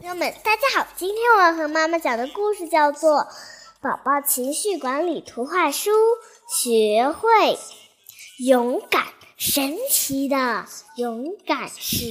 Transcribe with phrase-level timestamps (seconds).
[0.00, 0.86] 朋友们，大家好！
[0.96, 3.22] 今天我要和妈妈讲的故事叫做
[3.80, 5.90] 《宝宝情绪管理图画书》，
[6.48, 7.58] 学会
[8.38, 9.06] 勇敢，
[9.36, 12.06] 神奇的勇敢石。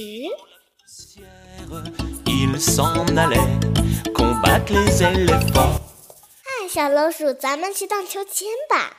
[6.44, 8.98] 嗨，小老鼠，咱们去荡秋千吧。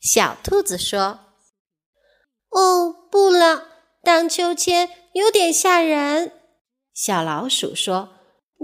[0.00, 1.18] 小兔子说
[2.50, 3.64] ：“哦，不了，
[4.04, 6.30] 荡秋千有点吓人。”
[6.94, 8.10] 小老鼠说：“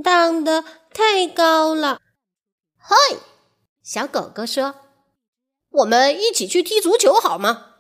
[0.03, 2.01] 荡得太高了。”
[2.77, 2.97] 嗨，
[3.83, 4.75] 小狗狗说
[5.71, 7.75] ：“我们一起去踢足球好吗？”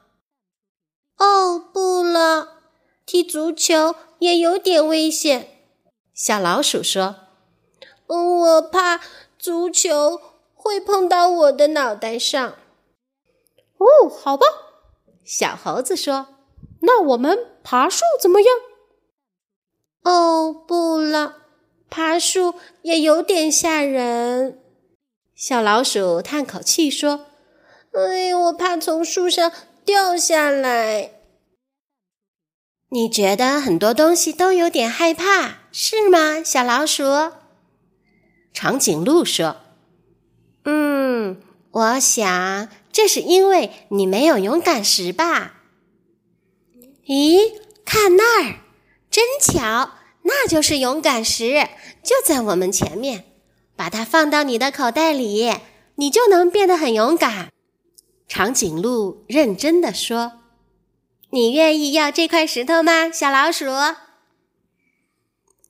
[1.18, 2.60] 哦，不了，
[3.06, 5.66] 踢足球也有点危险。
[6.12, 7.16] 小老鼠说
[8.06, 9.00] ：“我怕
[9.38, 10.20] 足球
[10.54, 12.56] 会碰到我的脑袋上。”
[13.78, 14.46] 哦，好吧。
[15.24, 16.28] 小猴子说
[16.82, 18.56] ：“那我们爬树怎么样？”
[20.04, 21.43] 哦，不了，
[21.94, 24.58] 爬树也有点吓人。
[25.32, 27.26] 小老鼠叹口气说
[27.94, 29.52] ：“哎，我怕从树上
[29.84, 31.12] 掉下来。”
[32.90, 37.04] 你觉得很多东西都有点害怕，是吗，小老鼠？
[38.52, 39.58] 长颈鹿说
[40.66, 45.60] ：“嗯，我想这是因为你没有勇敢石吧？”
[47.06, 47.52] 咦，
[47.84, 48.56] 看那儿！
[49.08, 49.90] 真巧，
[50.24, 51.68] 那就是勇敢石，
[52.02, 53.24] 就在我们前面。
[53.76, 55.52] 把它放到你的口袋里，
[55.96, 57.52] 你就能变得很勇敢。
[58.28, 60.40] 长颈鹿认真的说
[61.30, 63.66] ：“你愿意要这块石头吗，小老鼠？”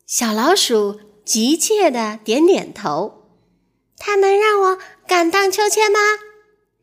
[0.06, 3.22] 小老鼠急切的点点头。
[3.96, 5.98] 它能让我敢荡秋千吗？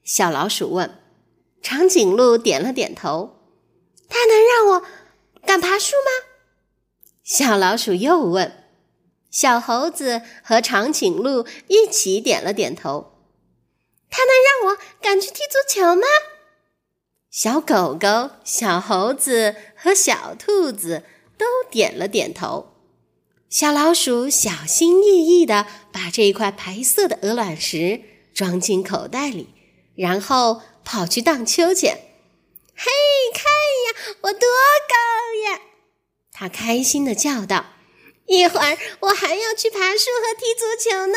[0.04, 1.00] 小老鼠问。
[1.62, 3.38] 长颈鹿点了点头。
[4.10, 4.84] 它能让我
[5.46, 6.31] 敢爬树吗？
[7.34, 8.66] 小老鼠又问，
[9.30, 13.14] 小猴子和长颈鹿一起点了点头。
[14.10, 16.06] 它能让我敢去踢足球吗？
[17.30, 21.04] 小狗狗、小猴子和小兔子
[21.38, 22.74] 都点了点头。
[23.48, 28.02] 小老鼠小心翼翼地把这一块白色的鹅卵石
[28.34, 29.54] 装进口袋里，
[29.96, 31.98] 然后跑去荡秋千。
[32.76, 32.92] 嘿，
[33.34, 34.50] 看呀，我多！
[36.42, 37.68] 他开心的叫道
[38.26, 41.14] ：“一会儿我还要去爬树和踢足球呢。”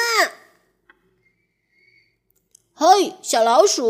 [2.77, 3.87] 嘿，小老鼠，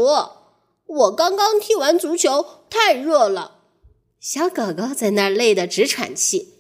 [0.87, 3.63] 我刚刚踢完足球，太热了。
[4.21, 6.55] 小狗狗在那儿累得直喘气。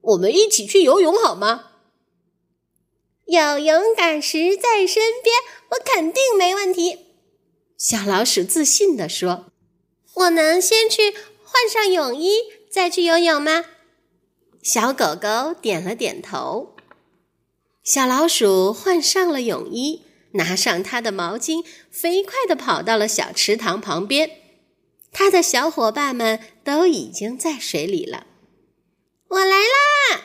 [0.00, 1.72] 我们一起去游泳好吗？
[3.26, 5.36] 有勇敢石在身边，
[5.72, 7.00] 我肯定没问题。
[7.76, 9.52] 小老鼠自信地说
[10.16, 11.14] ：“我能先去
[11.44, 12.38] 换上泳衣，
[12.70, 13.66] 再去游泳吗？”
[14.64, 16.74] 小狗狗点了点头。
[17.82, 20.00] 小老鼠换上了泳衣，
[20.32, 24.30] 拿上它的毛巾，飞快地跑到了小池塘旁边。
[25.12, 28.26] 它的小伙伴们都已经在水里了。
[29.28, 30.22] 我来啦！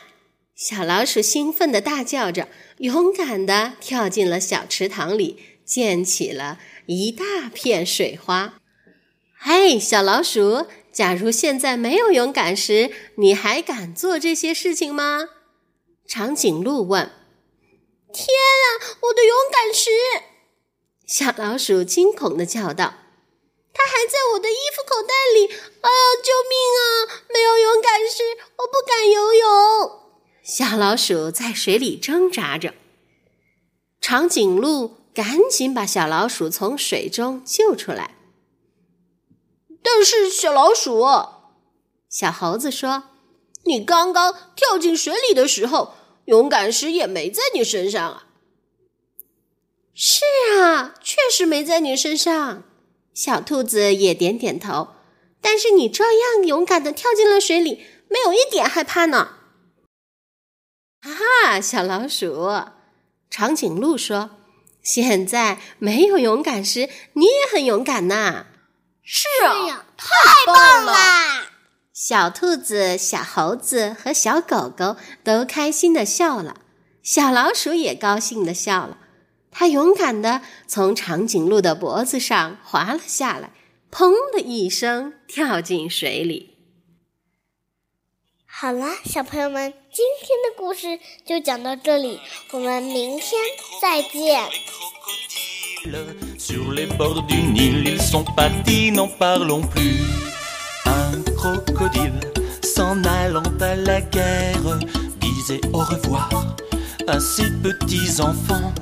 [0.54, 8.54] 小老鼠兴奋地大叫着，勇敢地跳进了小池塘里，溅起了一大片水花。
[9.38, 10.66] 嘿，小老鼠！
[10.92, 15.28] 假如现在没有勇敢石，你还敢做这些事情吗？
[16.06, 17.12] 长颈鹿问。
[18.12, 19.90] 天啊，我的勇敢石！
[21.06, 22.94] 小老鼠惊恐的叫道
[23.72, 25.46] ：“它还在我的衣服口袋里！
[25.46, 25.88] 啊，
[26.22, 27.22] 救命啊！
[27.32, 28.24] 没有勇敢石，
[28.56, 30.00] 我不敢游泳。”
[30.42, 32.74] 小老鼠在水里挣扎着。
[34.00, 38.16] 长颈鹿赶紧把小老鼠从水中救出来。
[39.82, 41.06] 但是，小老鼠，
[42.08, 43.04] 小猴子说
[43.64, 45.94] ：“你刚刚跳进水里的时候，
[46.26, 48.26] 勇敢石也没在你身上啊。
[49.94, 50.24] ”“是
[50.60, 52.62] 啊，确实没在你身上。”
[53.14, 54.88] 小兔子也点点头。
[55.40, 59.36] “但是你照样勇敢的跳进了水里，没有一点害怕呢。
[61.00, 62.50] ”“哈哈，小老鼠！”
[63.30, 64.30] 长颈鹿说
[64.82, 68.46] ：“现在没有勇敢时，你也很勇敢呐。”
[69.12, 70.92] 是啊，太棒了！
[71.92, 76.60] 小兔子、小猴子和小狗狗都开心的笑了，
[77.02, 78.98] 小老鼠也高兴的笑了。
[79.50, 83.50] 它勇敢的从长颈鹿的脖子上滑了下来，
[83.90, 86.56] 砰的一声跳进水里。
[88.46, 92.20] 好了，小朋友们，今天的故事就讲到这里，
[92.52, 93.42] 我们明天
[93.82, 94.48] 再见。
[96.36, 100.02] Sur les bords du Nil, ils sont partis, n'en parlons plus.
[100.84, 102.20] Un crocodile,
[102.62, 104.78] s'en allant à la guerre,
[105.20, 106.28] disait au revoir
[107.06, 108.74] à ses petits enfants,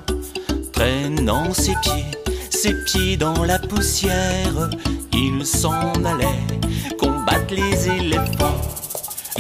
[0.72, 4.68] traînant ses pieds, ses pieds dans la poussière,
[5.12, 6.42] il s'en allait
[6.98, 8.77] combattre les éléphants.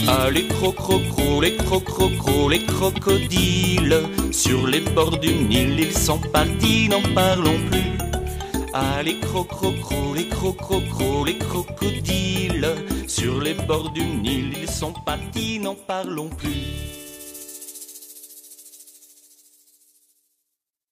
[0.06, 6.88] Ah, les crocrocros, les crocrocros, les crocodiles, sur les bords du Nil, ils sont partis,
[6.88, 7.98] n'en parlons plus.
[8.72, 12.74] Ah, les crocrocros, les crocrocros, les crocodiles,
[13.06, 16.97] sur les bords du Nil, ils sont partis, n'en parlons plus.